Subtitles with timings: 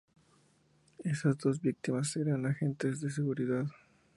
[1.03, 3.65] Esas dos víctimas eran agentes de seguridad.